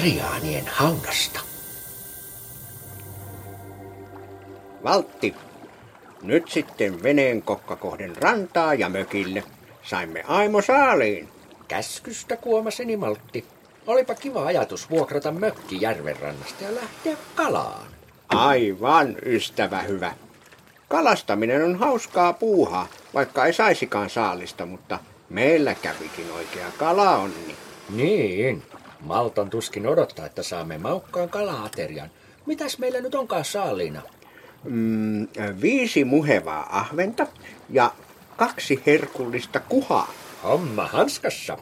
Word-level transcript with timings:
Mariaanien 0.00 0.64
haudasta. 0.66 1.40
Valtti, 4.84 5.34
nyt 6.22 6.48
sitten 6.48 7.02
veneen 7.02 7.42
kokka 7.42 7.76
kohden 7.76 8.16
rantaa 8.16 8.74
ja 8.74 8.88
mökille. 8.88 9.44
Saimme 9.82 10.24
Aimo 10.28 10.62
saaliin. 10.62 11.28
Käskystä 11.68 12.36
kuomaseni 12.36 12.96
Maltti. 12.96 13.44
Olipa 13.86 14.14
kiva 14.14 14.46
ajatus 14.46 14.90
vuokrata 14.90 15.32
mökki 15.32 15.78
järvenrannasta 15.80 16.64
ja 16.64 16.74
lähteä 16.74 17.16
kalaan. 17.34 17.86
Aivan, 18.28 19.16
ystävä 19.26 19.82
hyvä. 19.82 20.12
Kalastaminen 20.88 21.64
on 21.64 21.78
hauskaa 21.78 22.32
puuhaa, 22.32 22.88
vaikka 23.14 23.46
ei 23.46 23.52
saisikaan 23.52 24.10
saalista, 24.10 24.66
mutta 24.66 24.98
meillä 25.30 25.74
kävikin 25.74 26.32
oikea 26.32 26.66
kalaonni. 26.78 27.56
Niin, 27.90 28.62
Malton 29.02 29.50
tuskin 29.50 29.86
odottaa, 29.86 30.26
että 30.26 30.42
saamme 30.42 30.78
maukkaan 30.78 31.28
kalaaterian. 31.28 32.10
Mitäs 32.46 32.78
meillä 32.78 33.00
nyt 33.00 33.14
onkaan 33.14 33.44
saaliina? 33.44 34.02
Mm, 34.64 35.28
viisi 35.60 36.04
muhevaa 36.04 36.78
ahventa 36.78 37.26
ja 37.70 37.92
kaksi 38.36 38.82
herkullista 38.86 39.60
kuhaa. 39.60 40.12
Homma 40.42 40.86
hanskassa. 40.86 41.58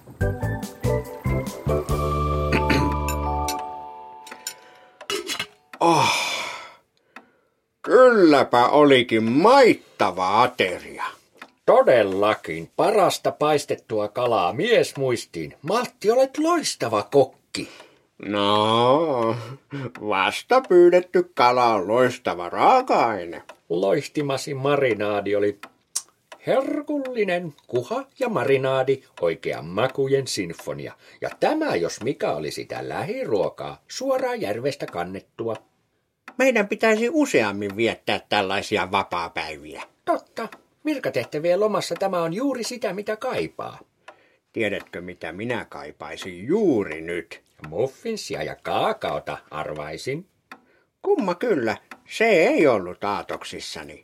Oh, 5.80 6.12
kylläpä 7.82 8.68
olikin 8.68 9.32
maittava 9.32 10.42
ateria. 10.42 11.17
Todellakin, 11.68 12.70
parasta 12.76 13.32
paistettua 13.32 14.08
kalaa 14.08 14.52
mies 14.52 14.96
muistiin. 14.96 15.54
Maltti, 15.62 16.10
olet 16.10 16.38
loistava 16.38 17.02
kokki. 17.02 17.68
No, 18.26 19.36
vasta 20.00 20.60
pyydetty 20.68 21.30
kala 21.34 21.74
on 21.74 21.88
loistava 21.88 22.48
raaka-aine. 22.48 23.42
Loistimasi 23.68 24.54
marinaadi 24.54 25.36
oli 25.36 25.58
herkullinen 26.46 27.54
kuha 27.66 28.04
ja 28.18 28.28
marinaadi, 28.28 29.02
oikean 29.20 29.64
makujen 29.64 30.26
sinfonia. 30.26 30.92
Ja 31.20 31.30
tämä, 31.40 31.76
jos 31.76 32.00
mikä 32.02 32.32
oli 32.32 32.50
sitä 32.50 32.88
lähiruokaa, 32.88 33.82
suoraan 33.88 34.40
järvestä 34.40 34.86
kannettua. 34.86 35.56
Meidän 36.38 36.68
pitäisi 36.68 37.08
useammin 37.12 37.76
viettää 37.76 38.20
tällaisia 38.28 38.90
vapaapäiviä. 38.90 39.82
Totta, 40.04 40.48
virkatehtävien 40.88 41.60
lomassa 41.60 41.94
tämä 41.94 42.22
on 42.22 42.34
juuri 42.34 42.64
sitä, 42.64 42.92
mitä 42.92 43.16
kaipaa. 43.16 43.78
Tiedätkö, 44.52 45.00
mitä 45.00 45.32
minä 45.32 45.64
kaipaisin 45.64 46.46
juuri 46.46 47.00
nyt? 47.00 47.42
Muffinsia 47.68 48.42
ja 48.42 48.56
kaakaota 48.62 49.38
arvaisin. 49.50 50.26
Kumma 51.02 51.34
kyllä, 51.34 51.76
se 52.08 52.24
ei 52.24 52.66
ollut 52.66 53.04
aatoksissani. 53.04 54.00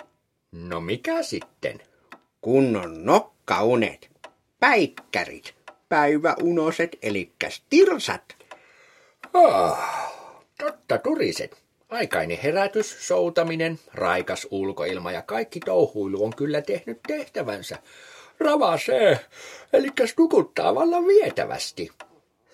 No 0.52 0.80
mikä 0.80 1.22
sitten? 1.22 1.80
Kunnon 2.40 3.04
nokkaunet, 3.04 4.10
päikkärit, 4.60 5.54
päiväunoset 5.88 6.96
eli 7.02 7.32
tirsat. 7.70 8.36
Oh, 9.34 9.78
totta 10.58 10.98
turiset. 10.98 11.63
Aikainen 11.94 12.38
herätys, 12.42 13.08
soutaminen, 13.08 13.78
raikas 13.92 14.46
ulkoilma 14.50 15.12
ja 15.12 15.22
kaikki 15.22 15.60
touhuilu 15.60 16.24
on 16.24 16.36
kyllä 16.36 16.62
tehnyt 16.62 17.00
tehtävänsä. 17.06 17.78
Ravasee, 18.40 19.20
eli 19.72 19.88
nukuttaa 20.18 20.74
vallan 20.74 21.06
vietävästi. 21.06 21.90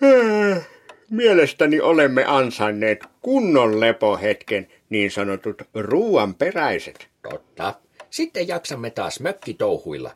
Hmm, 0.01 0.61
mielestäni 1.09 1.79
olemme 1.79 2.25
ansainneet 2.25 2.99
kunnon 3.21 3.79
lepohetken, 3.79 4.67
niin 4.89 5.11
sanotut 5.11 5.61
ruuanperäiset. 5.73 7.07
Totta. 7.29 7.73
Sitten 8.09 8.47
jaksamme 8.47 8.89
taas 8.89 9.19
mökkitouhuilla. 9.19 10.11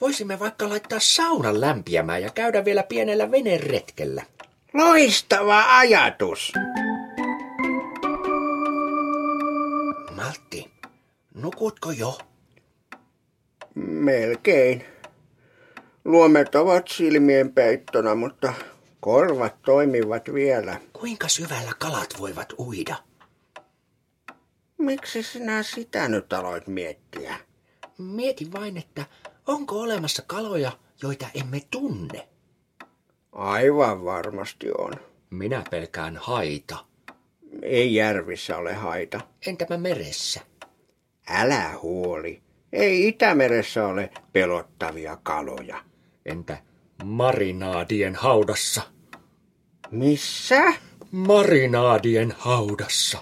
Voisimme 0.00 0.38
vaikka 0.38 0.68
laittaa 0.68 1.00
saunan 1.00 1.60
lämpiämään 1.60 2.22
ja 2.22 2.30
käydä 2.34 2.64
vielä 2.64 2.82
pienellä 2.82 3.30
veneretkellä. 3.30 4.22
Loistava 4.74 5.78
ajatus! 5.78 6.52
Nukutko 11.42 11.90
jo? 11.90 12.18
Melkein. 13.74 14.84
Luomet 16.04 16.54
ovat 16.54 16.88
silmien 16.88 17.52
peittona, 17.52 18.14
mutta 18.14 18.54
korvat 19.00 19.62
toimivat 19.62 20.22
vielä. 20.34 20.80
Kuinka 20.92 21.28
syvällä 21.28 21.72
kalat 21.78 22.14
voivat 22.18 22.52
uida? 22.58 22.96
Miksi 24.78 25.22
sinä 25.22 25.62
sitä 25.62 26.08
nyt 26.08 26.32
aloit 26.32 26.66
miettiä? 26.66 27.34
Mietin 27.98 28.52
vain, 28.52 28.76
että 28.76 29.04
onko 29.46 29.80
olemassa 29.80 30.22
kaloja, 30.26 30.72
joita 31.02 31.26
emme 31.34 31.62
tunne. 31.70 32.28
Aivan 33.32 34.04
varmasti 34.04 34.66
on. 34.78 34.92
Minä 35.30 35.64
pelkään 35.70 36.16
haita. 36.16 36.84
Ei 37.62 37.94
järvissä 37.94 38.56
ole 38.56 38.74
haita. 38.74 39.20
Entäpä 39.46 39.76
meressä? 39.76 40.40
Älä 41.28 41.70
huoli. 41.82 42.42
Ei 42.72 43.08
Itämeressä 43.08 43.86
ole 43.86 44.10
pelottavia 44.32 45.18
kaloja. 45.22 45.84
Entä 46.26 46.58
marinaadien 47.04 48.14
haudassa? 48.14 48.82
Missä? 49.90 50.72
Marinaadien 51.10 52.34
haudassa. 52.38 53.18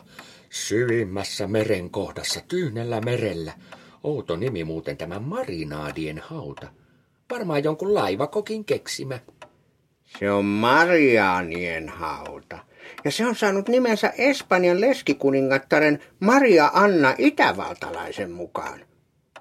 Syvimmässä 0.51 1.47
merenkohdassa, 1.47 2.41
tyynellä 2.49 3.01
merellä. 3.01 3.53
Outo 4.05 4.37
nimi 4.37 4.65
muuten 4.65 4.97
tämä 4.97 5.19
marinaadien 5.19 6.19
hauta. 6.19 6.69
Varmaan 7.31 7.65
jonkun 7.65 7.95
laivakokin 7.95 8.65
keksimä. 8.65 9.19
Se 10.19 10.31
on 10.31 10.45
Marianien 10.45 11.89
hauta. 11.89 12.59
Ja 13.05 13.11
se 13.11 13.27
on 13.27 13.37
saanut 13.37 13.69
nimensä 13.69 14.13
Espanjan 14.19 14.81
leskikuningattaren 14.81 16.03
Maria 16.21 16.71
Anna 16.75 17.15
Itävaltalaisen 17.19 18.31
mukaan. 18.31 18.81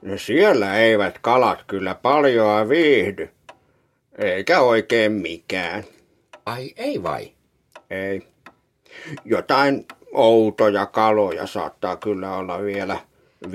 No 0.02 0.18
siellä 0.18 0.78
eivät 0.78 1.20
kalat 1.22 1.64
kyllä 1.68 1.96
paljoa 1.96 2.70
viihdy. 2.70 3.30
Eikä 4.18 4.60
oikein 4.60 5.12
mikään. 5.12 5.84
Ai 6.46 6.74
ei 6.78 7.04
vai? 7.04 7.32
Ei. 7.90 8.28
Jotain 9.26 9.86
outoja 10.14 10.86
kaloja 10.86 11.48
saattaa 11.48 11.96
kyllä 11.96 12.36
olla 12.36 12.64
vielä 12.64 13.00
5-6 13.46 13.50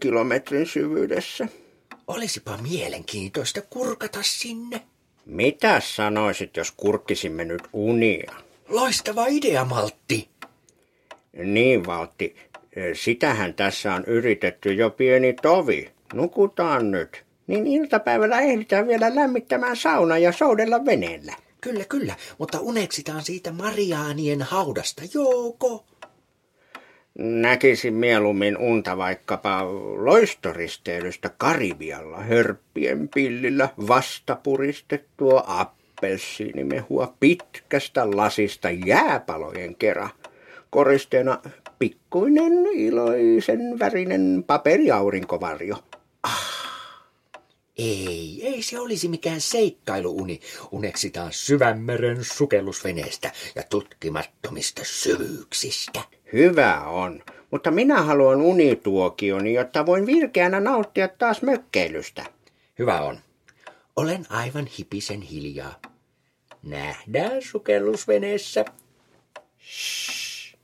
kilometrin 0.00 0.66
syvyydessä. 0.66 1.48
Olisipa 2.06 2.56
mielenkiintoista 2.56 3.60
kurkata 3.70 4.18
sinne. 4.22 4.80
Mitä 5.26 5.80
sanoisit, 5.80 6.56
jos 6.56 6.72
kurkkisimme 6.76 7.44
nyt 7.44 7.62
unia? 7.72 8.32
Loistava 8.68 9.26
idea, 9.26 9.64
Maltti. 9.64 10.28
Niin, 11.32 11.86
Valtti. 11.86 12.36
Sitähän 12.94 13.54
tässä 13.54 13.94
on 13.94 14.04
yritetty 14.04 14.72
jo 14.72 14.90
pieni 14.90 15.32
tovi. 15.42 15.90
Nukutaan 16.14 16.90
nyt. 16.90 17.24
Niin 17.46 17.66
iltapäivällä 17.66 18.40
ehditään 18.40 18.88
vielä 18.88 19.14
lämmittämään 19.14 19.76
sauna 19.76 20.18
ja 20.18 20.32
soudella 20.32 20.84
veneellä. 20.84 21.32
Kyllä, 21.60 21.84
kyllä, 21.84 22.14
mutta 22.38 22.60
uneksitaan 22.60 23.22
siitä 23.22 23.52
Mariaanien 23.52 24.42
haudasta, 24.42 25.02
joko? 25.14 25.84
Näkisin 27.18 27.94
mieluummin 27.94 28.58
unta 28.58 28.96
vaikkapa 28.96 29.64
loistoristeilystä 29.96 31.30
Karibialla, 31.38 32.16
hörppien 32.20 33.08
pillillä 33.14 33.68
vastapuristettua 33.88 35.44
appelsiinimehua 35.46 37.14
pitkästä 37.20 38.10
lasista 38.10 38.70
jääpalojen 38.70 39.74
kera. 39.74 40.08
Koristeena 40.70 41.42
pikkuinen 41.78 42.52
iloisen 42.74 43.78
värinen 43.78 44.44
paperiaurinkovarjo. 44.46 45.76
Ei, 47.78 48.40
ei 48.42 48.62
se 48.62 48.80
olisi 48.80 49.08
mikään 49.08 49.40
seikkailuuni. 49.40 50.40
Uneksitaan 50.70 51.32
syvänmeren 51.32 52.24
sukellusveneestä 52.24 53.32
ja 53.54 53.62
tutkimattomista 53.62 54.82
syvyyksistä. 54.84 56.15
Hyvä 56.32 56.80
on, 56.80 57.22
mutta 57.50 57.70
minä 57.70 58.02
haluan 58.02 58.40
unituokioni, 58.40 59.54
jotta 59.54 59.86
voin 59.86 60.06
virkeänä 60.06 60.60
nauttia 60.60 61.08
taas 61.08 61.42
mökkeilystä. 61.42 62.24
Hyvä 62.78 63.00
on. 63.00 63.18
Olen 63.96 64.26
aivan 64.28 64.66
hipisen 64.78 65.22
hiljaa. 65.22 65.80
Nähdään 66.62 67.42
sukellusveneessä. 67.42 68.64
Shh. 69.60 70.56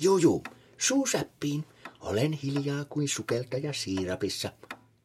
Juu, 0.00 0.18
juu, 0.18 0.42
suusäppiin. 0.78 1.64
Olen 2.00 2.32
hiljaa 2.32 2.84
kuin 2.84 3.08
sukeltaja 3.08 3.72
siirapissa. 3.72 4.52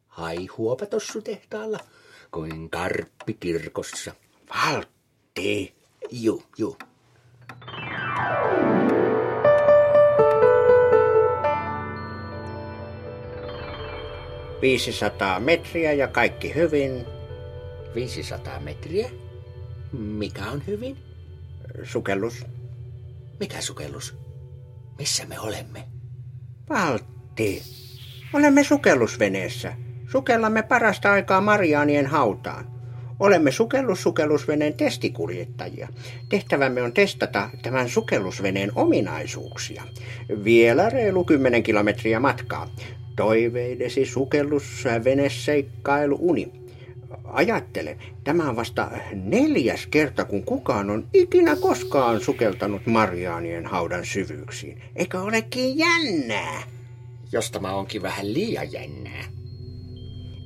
Hai 0.06 0.46
huopatossu 0.46 1.22
tehtaalla, 1.22 1.78
kuin 2.30 2.70
karppi 2.70 3.34
kirkossa. 3.34 4.12
Valtti, 4.54 4.96
Valtti! 5.36 5.74
Juu, 6.10 6.42
juu. 6.58 6.76
Viisisataa 14.62 15.40
metriä 15.40 15.92
ja 15.92 16.08
kaikki 16.08 16.54
hyvin. 16.54 17.06
500 17.94 18.60
metriä. 18.60 19.10
Mikä 19.92 20.46
on 20.50 20.62
hyvin? 20.66 20.96
Sukellus. 21.82 22.46
Mikä 23.40 23.60
sukellus? 23.60 24.14
Missä 24.98 25.26
me 25.26 25.40
olemme? 25.40 25.84
Valtti. 26.68 27.62
Olemme 28.32 28.64
sukellusveneessä. 28.64 29.72
Sukellamme 30.08 30.62
parasta 30.62 31.12
aikaa 31.12 31.40
Mariaanien 31.40 32.06
hautaan. 32.06 32.76
Olemme 33.20 33.52
sukellussukellusveneen 33.52 34.74
testikuljettajia. 34.74 35.88
Tehtävämme 36.28 36.82
on 36.82 36.92
testata 36.92 37.50
tämän 37.62 37.88
sukellusveneen 37.88 38.72
ominaisuuksia. 38.74 39.82
Vielä 40.44 40.88
reilu 40.88 41.24
10 41.24 41.62
kilometriä 41.62 42.20
matkaa. 42.20 42.68
Toiveidesi 43.16 44.06
sukellusveneseikkailu 44.06 46.18
uni. 46.20 46.52
Ajattele, 47.24 47.96
tämä 48.24 48.48
on 48.48 48.56
vasta 48.56 48.90
neljäs 49.12 49.86
kerta, 49.86 50.24
kun 50.24 50.44
kukaan 50.44 50.90
on 50.90 51.06
ikinä 51.14 51.56
koskaan 51.56 52.20
sukeltanut 52.20 52.86
Mariaanien 52.86 53.66
haudan 53.66 54.04
syvyyksiin. 54.04 54.82
Eikö 54.96 55.20
olekin 55.20 55.78
jännää? 55.78 56.62
Jos 57.32 57.50
tämä 57.50 57.74
onkin 57.74 58.02
vähän 58.02 58.34
liian 58.34 58.72
jännää. 58.72 59.24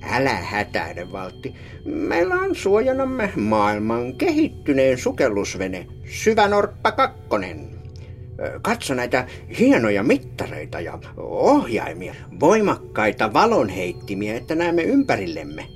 Älä 0.03 0.35
hätäile, 0.35 1.13
Valtti. 1.13 1.55
Meillä 1.85 2.35
on 2.35 2.55
suojanamme 2.55 3.33
maailman 3.37 4.15
kehittyneen 4.15 4.99
sukellusvene 4.99 5.87
Syvänorppa 6.05 6.93
2. 6.93 7.21
Katso 8.63 8.95
näitä 8.95 9.27
hienoja 9.59 10.03
mittareita 10.03 10.81
ja 10.81 10.99
ohjaimia, 11.17 12.15
voimakkaita 12.41 13.33
valonheittimiä, 13.33 14.37
että 14.37 14.55
näemme 14.55 14.83
ympärillemme. 14.83 15.67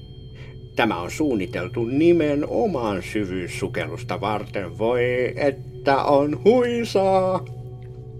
Tämä 0.76 1.00
on 1.00 1.10
suunniteltu 1.10 1.84
nimenomaan 1.84 3.02
syvyyssukellusta 3.02 4.20
varten. 4.20 4.78
Voi, 4.78 5.02
että 5.36 6.02
on 6.02 6.44
huisaa. 6.44 7.44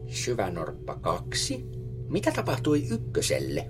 Syvänorppa 0.06 0.94
2. 0.94 1.64
Mitä 2.08 2.32
tapahtui 2.32 2.82
ykköselle? 2.90 3.66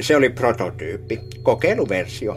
Se 0.00 0.16
oli 0.16 0.28
prototyyppi, 0.28 1.20
kokeiluversio. 1.42 2.36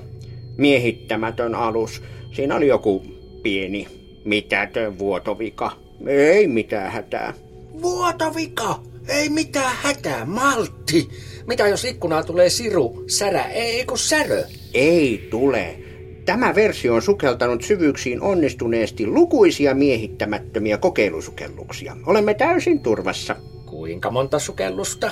Miehittämätön 0.57 1.55
alus. 1.55 2.03
Siinä 2.31 2.55
oli 2.55 2.67
joku 2.67 3.03
pieni, 3.43 3.87
mitätön 4.25 4.99
vuotovika. 4.99 5.71
Ei 6.07 6.47
mitään 6.47 6.91
hätää. 6.91 7.33
Vuotovika! 7.81 8.79
Ei 9.07 9.29
mitään 9.29 9.75
hätää, 9.81 10.25
maltti! 10.25 11.09
Mitä 11.47 11.67
jos 11.67 11.85
ikkunaan 11.85 12.25
tulee 12.25 12.49
siru, 12.49 13.03
särä, 13.07 13.43
ei 13.43 13.85
kun 13.85 13.97
särö? 13.97 14.43
Ei 14.73 15.27
tule. 15.31 15.79
Tämä 16.25 16.55
versio 16.55 16.95
on 16.95 17.01
sukeltanut 17.01 17.63
syvyyksiin 17.63 18.21
onnistuneesti 18.21 19.07
lukuisia 19.07 19.75
miehittämättömiä 19.75 20.77
kokeilusukelluksia. 20.77 21.97
Olemme 22.05 22.33
täysin 22.33 22.79
turvassa. 22.79 23.35
Kuinka 23.65 24.11
monta 24.11 24.39
sukellusta? 24.39 25.11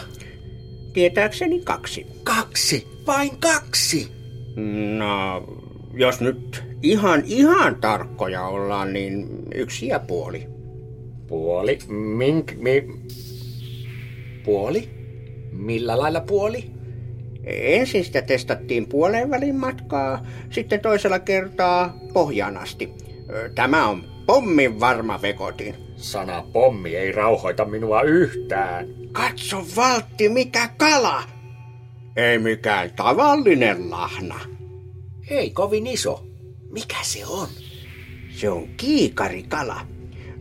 Tietääkseni 0.94 1.62
kaksi. 1.64 2.06
Kaksi, 2.24 2.88
vain 3.08 3.32
kaksi. 3.40 4.12
No, 4.98 5.44
jos 5.94 6.22
nyt 6.22 6.64
ihan 6.84 7.24
ihan 7.26 7.76
tarkkoja 7.76 8.48
ollaan, 8.48 8.94
niin 8.94 9.28
yksi 9.56 9.88
ja 9.88 10.00
puoli. 10.00 10.59
Puoli? 11.30 11.80
Mink, 11.88 12.54
mi... 12.56 12.88
Puoli? 14.46 14.90
Millä 15.52 15.98
lailla 15.98 16.22
puoli? 16.22 16.72
Ensin 17.44 18.06
sitä 18.06 18.22
testattiin 18.22 18.88
puoleen 18.88 19.30
välin 19.30 19.56
matkaa, 19.56 20.26
sitten 20.50 20.80
toisella 20.80 21.20
kertaa 21.20 22.00
pohjaan 22.14 22.58
asti. 22.58 22.90
Tämä 23.56 23.88
on 23.88 24.04
pommin 24.26 24.80
varma 24.80 25.22
vekotin. 25.22 25.76
Sana 25.96 26.44
pommi 26.54 26.96
ei 26.96 27.12
rauhoita 27.12 27.66
minua 27.66 28.02
yhtään. 28.02 28.88
Katso 29.12 29.66
Valtti, 29.76 30.30
mikä 30.30 30.70
kala! 30.78 31.24
Ei 32.16 32.40
mikään 32.40 32.92
tavallinen 32.96 33.92
lahna. 33.92 34.40
Ei 35.30 35.50
kovin 35.50 35.88
iso. 35.88 36.26
Mikä 36.72 36.98
se 37.02 37.26
on? 37.26 37.48
Se 38.30 38.50
on 38.50 38.68
kiikarikala. 38.78 39.82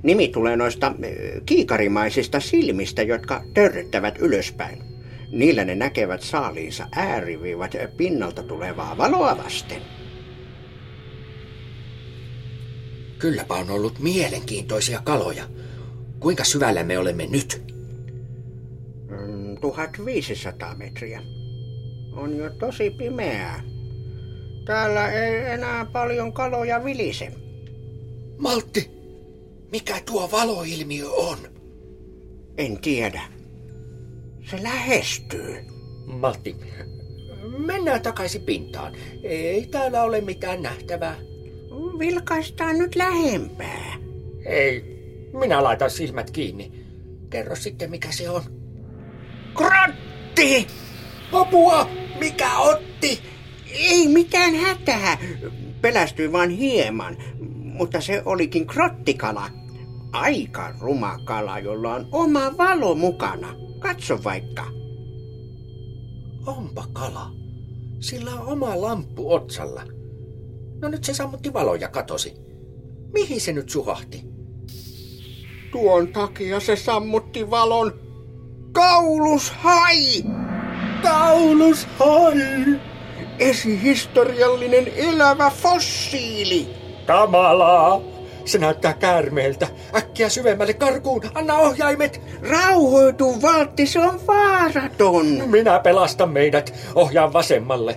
Nimi 0.03 0.29
tulee 0.29 0.57
noista 0.57 0.95
eh, 1.03 1.43
kiikarimaisista 1.47 2.41
silmistä, 2.41 3.03
jotka 3.03 3.43
törröttävät 3.55 4.19
ylöspäin. 4.19 4.83
Niillä 5.33 5.65
ne 5.65 5.75
näkevät 5.75 6.23
saaliinsa 6.23 6.89
ääriviivat 6.93 7.77
pinnalta 7.97 8.43
tulevaa 8.43 8.99
valoa 8.99 9.39
vasten. 9.45 9.83
Kylläpä 13.19 13.55
on 13.55 13.71
ollut 13.71 13.99
mielenkiintoisia 13.99 15.01
kaloja. 15.05 15.45
Kuinka 16.21 16.45
syvällä 16.45 16.85
me 16.85 16.99
olemme 16.99 17.27
nyt? 17.27 17.63
Mm, 19.11 19.57
1500 19.61 20.75
metriä. 20.75 21.23
On 22.13 22.37
jo 22.37 22.51
tosi 22.51 22.91
pimeää. 22.91 23.63
Täällä 24.65 25.13
ei 25.13 25.45
enää 25.53 25.85
paljon 25.85 26.33
kaloja 26.33 26.85
vilise. 26.85 27.33
Maltti, 28.39 28.98
mikä 29.73 30.01
tuo 30.07 30.31
valoilmiö 30.31 31.11
on? 31.11 31.39
En 32.57 32.81
tiedä. 32.81 33.23
Se 34.51 34.63
lähestyy. 34.63 35.65
Maltti, 36.07 36.57
mennään 37.59 38.03
takaisin 38.03 38.43
pintaan. 38.43 38.93
Ei 39.23 39.67
täällä 39.67 40.03
ole 40.03 40.21
mitään 40.21 40.63
nähtävää. 40.63 41.17
Vilkaistaan 41.99 42.79
nyt 42.79 42.97
lähempää. 42.97 43.99
Ei, 44.47 44.85
minä 45.41 45.65
laitan 45.65 45.91
silmät 45.91 46.31
kiinni. 46.31 46.73
Kerro 47.31 47.57
sitten, 47.57 47.91
mikä 47.91 48.13
se 48.13 48.31
on. 48.31 48.43
Krotti! 49.55 50.67
Apua! 51.33 51.91
Mikä 52.21 52.59
otti? 52.59 53.21
Ei 53.71 54.09
mitään 54.09 54.55
hätää. 54.55 55.19
Pelästyi 55.81 56.33
vain 56.33 56.51
hieman, 56.51 57.17
mutta 57.79 58.01
se 58.01 58.23
olikin 58.25 58.67
krottikala. 58.67 59.51
Aika 60.13 60.75
ruma 60.81 61.19
kala, 61.25 61.59
jolla 61.59 61.95
on 61.95 62.09
oma 62.13 62.59
valo 62.59 62.95
mukana. 62.95 63.55
Katso 63.79 64.25
vaikka. 64.25 64.65
Onpa 66.47 66.85
kala. 66.93 67.31
Sillä 68.01 68.31
on 68.31 68.49
oma 68.49 68.81
lamppu 68.81 69.35
otsalla. 69.35 69.83
No 70.81 70.89
nyt 70.89 71.05
se 71.05 71.15
sammutti 71.15 71.53
valoja 71.53 71.81
ja 71.81 71.89
katosi. 71.89 72.35
Mihin 73.13 73.41
se 73.41 73.53
nyt 73.53 73.69
suhahti? 73.71 74.25
Tuon 75.73 76.09
takia 76.09 76.61
se 76.61 76.77
sammutti 76.77 77.51
valon. 77.51 77.93
Kaulushai! 78.73 80.25
Kaulushai! 81.03 82.81
Esihistoriallinen 83.39 84.89
elävä 84.97 85.51
fossiili. 85.51 86.78
Kamalaa! 87.09 88.01
Se 88.45 88.59
näyttää 88.59 88.93
käärmeeltä. 88.93 89.69
Äkkiä 89.97 90.29
syvemmälle 90.29 90.75
karkuun. 90.75 91.23
Anna 91.35 91.57
ohjaimet. 91.57 92.21
Rauhoitu, 92.51 93.43
Valtti, 93.43 93.87
se 93.87 94.01
on 94.01 94.21
vaaraton. 94.27 95.27
Minä 95.27 95.79
pelastan 95.79 96.31
meidät. 96.31 96.75
Ohjaan 96.95 97.33
vasemmalle. 97.33 97.97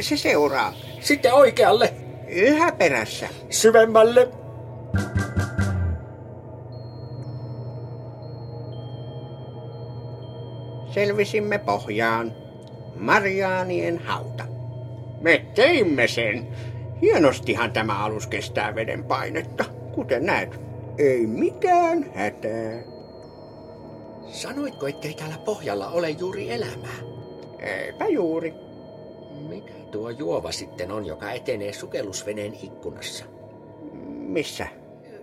Se 0.00 0.16
seuraa. 0.16 0.72
Sitten 1.00 1.34
oikealle. 1.34 1.94
Yhä 2.28 2.72
perässä. 2.72 3.28
Syvemmälle. 3.50 4.28
Selvisimme 10.94 11.58
pohjaan. 11.58 12.32
Mariaanien 12.96 13.98
hauta. 13.98 14.44
Me 15.20 15.46
teimme 15.54 16.08
sen. 16.08 16.48
Hienostihan 17.02 17.72
tämä 17.72 18.04
alus 18.04 18.26
kestää 18.26 18.74
veden 18.74 19.04
painetta. 19.04 19.64
Kuten 19.94 20.26
näet, 20.26 20.60
ei 20.98 21.26
mitään 21.26 22.12
hätää. 22.14 22.82
Sanoitko, 24.32 24.86
ettei 24.86 25.14
täällä 25.14 25.38
pohjalla 25.38 25.88
ole 25.88 26.10
juuri 26.10 26.50
elämää? 26.50 26.98
Eipä 27.58 28.06
juuri. 28.06 28.54
Mikä 29.48 29.72
tuo 29.90 30.10
juova 30.10 30.52
sitten 30.52 30.92
on, 30.92 31.06
joka 31.06 31.32
etenee 31.32 31.72
sukellusveneen 31.72 32.54
ikkunassa? 32.62 33.24
Missä? 34.08 34.66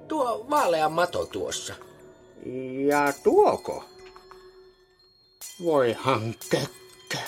Tuo 0.08 0.46
vaalea 0.50 0.90
mato 0.90 1.26
tuossa. 1.26 1.76
Ja 2.88 3.14
tuoko? 3.24 3.84
Voi 5.64 5.94
hankekkä. 5.94 7.20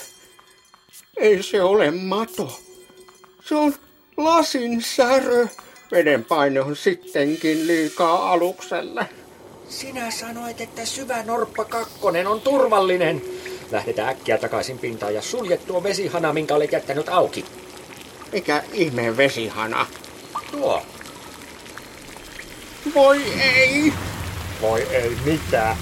Ei 1.16 1.42
se 1.42 1.62
ole 1.62 1.90
mato. 1.90 2.60
Se 3.44 3.54
on 3.54 3.74
lasin 4.16 4.82
särö, 4.82 5.46
Veden 5.92 6.24
paine 6.24 6.60
on 6.60 6.76
sittenkin 6.76 7.66
liikaa 7.66 8.32
alukselle. 8.32 9.06
Sinä 9.68 10.10
sanoit, 10.10 10.60
että 10.60 10.84
syvä 10.84 11.22
Norppa 11.22 11.64
kakkonen 11.64 12.26
on 12.26 12.40
turvallinen. 12.40 13.22
Lähdetään 13.70 14.08
äkkiä 14.08 14.38
takaisin 14.38 14.78
pintaan 14.78 15.14
ja 15.14 15.22
sulje 15.22 15.56
tuo 15.56 15.82
vesihana, 15.82 16.32
minkä 16.32 16.54
olet 16.54 16.72
jättänyt 16.72 17.08
auki. 17.08 17.44
Mikä 18.32 18.62
ihmeen 18.72 19.16
vesihana? 19.16 19.86
Tuo. 20.50 20.82
Voi 22.94 23.22
ei! 23.40 23.92
Voi 24.62 24.82
ei 24.82 25.16
mitään. 25.24 25.76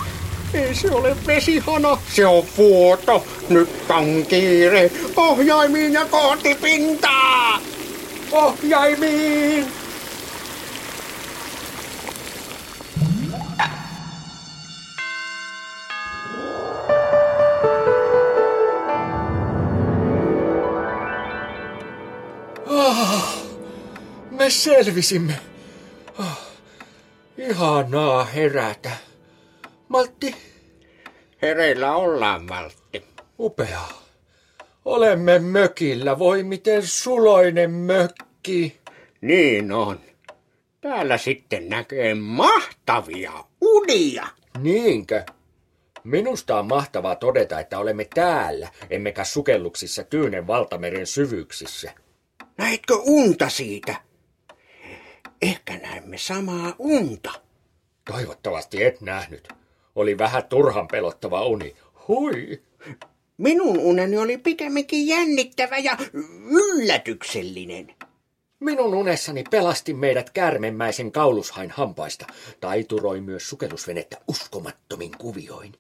Ei 0.54 0.74
se 0.74 0.90
ole 0.90 1.16
vesihana, 1.26 1.98
se 2.14 2.26
on 2.26 2.44
vuoto. 2.58 3.24
Nyt 3.48 3.70
on 3.88 4.26
kiire. 4.28 4.90
Ohjaimiin 5.16 5.92
ja 5.92 6.04
kohti 6.04 6.54
pintaa! 6.54 7.39
Ohjaimiin! 8.32 9.66
Ah, 22.66 23.34
me 24.30 24.50
selvisimme. 24.50 25.40
Ah, 26.18 26.38
ihanaa 27.38 28.24
herätä. 28.24 28.90
Maltti, 29.88 30.36
Hereillä 31.42 31.94
ollaan, 31.96 32.44
Maltti. 32.44 33.04
upeaa. 33.38 33.99
Olemme 34.84 35.38
mökillä. 35.38 36.18
Voi 36.18 36.42
miten 36.42 36.86
suloinen 36.86 37.70
mökki. 37.70 38.80
Niin 39.20 39.72
on. 39.72 40.00
Täällä 40.80 41.18
sitten 41.18 41.68
näkee 41.68 42.14
mahtavia 42.14 43.32
unia. 43.60 44.26
Niinkö? 44.58 45.24
Minusta 46.04 46.58
on 46.58 46.66
mahtavaa 46.66 47.16
todeta, 47.16 47.60
että 47.60 47.78
olemme 47.78 48.06
täällä, 48.14 48.68
emmekä 48.90 49.24
sukelluksissa 49.24 50.04
Tyynen 50.04 50.46
valtameren 50.46 51.06
syvyyksissä. 51.06 51.92
Näitkö 52.58 52.94
unta 52.96 53.48
siitä? 53.48 53.94
Ehkä 55.42 55.78
näemme 55.78 56.18
samaa 56.18 56.74
unta. 56.78 57.32
Toivottavasti 58.12 58.84
et 58.84 59.00
nähnyt. 59.00 59.48
Oli 59.96 60.18
vähän 60.18 60.44
turhan 60.44 60.88
pelottava 60.88 61.46
uni. 61.46 61.76
Hui! 62.08 62.62
Minun 63.40 63.78
uneni 63.78 64.18
oli 64.18 64.38
pikemminkin 64.38 65.06
jännittävä 65.06 65.78
ja 65.78 65.96
yllätyksellinen. 66.50 67.94
Minun 68.60 68.94
unessani 68.94 69.44
pelasti 69.50 69.94
meidät 69.94 70.30
kärmemmäisen 70.30 71.12
kaulushain 71.12 71.70
hampaista. 71.70 72.26
Taituroi 72.60 73.20
myös 73.20 73.48
sukellusvenettä 73.48 74.16
uskomattomin 74.28 75.10
kuvioin. 75.18 75.72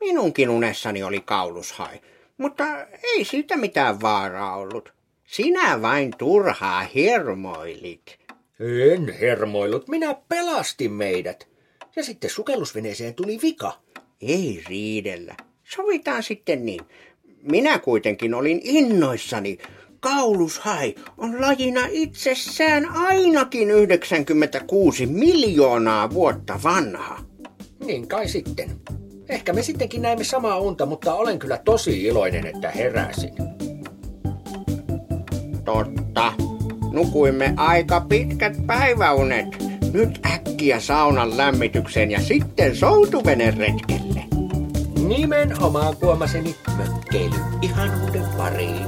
Minunkin 0.00 0.50
unessani 0.50 1.02
oli 1.02 1.20
kaulushai, 1.20 2.00
mutta 2.38 2.64
ei 3.02 3.24
siitä 3.24 3.56
mitään 3.56 4.00
vaaraa 4.00 4.56
ollut. 4.56 4.92
Sinä 5.26 5.82
vain 5.82 6.12
turhaa 6.18 6.86
hermoilit. 6.94 8.18
En 8.60 9.14
hermoillut, 9.20 9.88
minä 9.88 10.14
pelastin 10.28 10.92
meidät. 10.92 11.48
Ja 11.96 12.04
sitten 12.04 12.30
sukellusveneeseen 12.30 13.14
tuli 13.14 13.38
vika. 13.42 13.72
Ei 14.20 14.62
riidellä. 14.68 15.36
Sovitaan 15.74 16.22
sitten 16.22 16.66
niin. 16.66 16.80
Minä 17.42 17.78
kuitenkin 17.78 18.34
olin 18.34 18.60
innoissani. 18.64 19.58
Kaulushai 20.00 20.94
on 21.18 21.40
lajina 21.40 21.80
itsessään 21.90 22.88
ainakin 22.94 23.70
96 23.70 25.06
miljoonaa 25.06 26.10
vuotta 26.10 26.60
vanha. 26.64 27.18
Niin 27.86 28.08
kai 28.08 28.28
sitten. 28.28 28.70
Ehkä 29.28 29.52
me 29.52 29.62
sittenkin 29.62 30.02
näemme 30.02 30.24
samaa 30.24 30.58
unta, 30.58 30.86
mutta 30.86 31.14
olen 31.14 31.38
kyllä 31.38 31.58
tosi 31.58 32.02
iloinen, 32.02 32.46
että 32.46 32.70
heräsin. 32.70 33.34
Totta. 35.64 36.32
Nukuimme 36.92 37.54
aika 37.56 38.00
pitkät 38.00 38.66
päiväunet. 38.66 39.46
Nyt 39.92 40.20
äkkiä 40.26 40.80
saunan 40.80 41.36
lämmitykseen 41.36 42.10
ja 42.10 42.20
sitten 42.20 42.76
soutuvenen 42.76 43.56
retkelle. 43.56 44.09
Nimenomaan 45.10 45.96
kuomaseni 45.96 46.56
mökkeily 46.76 47.34
ihan 47.62 48.02
uuden 48.04 48.24
pariin. 48.36 48.86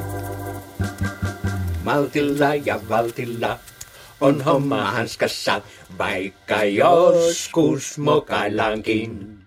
Maltilla 1.84 2.54
ja 2.54 2.80
valtilla 2.88 3.58
on 4.20 4.40
homma 4.44 4.90
hanskassa, 4.90 5.62
vaikka 5.98 6.64
joskus 6.64 7.98
mokaillaankin. 7.98 9.41